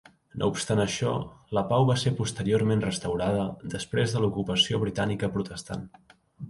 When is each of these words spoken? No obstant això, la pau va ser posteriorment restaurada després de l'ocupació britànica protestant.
No 0.43 0.47
obstant 0.53 0.79
això, 0.85 1.11
la 1.57 1.63
pau 1.73 1.85
va 1.91 1.97
ser 2.05 2.13
posteriorment 2.21 2.83
restaurada 2.87 3.47
després 3.77 4.17
de 4.17 4.25
l'ocupació 4.27 4.85
britànica 4.87 5.35
protestant. 5.39 5.91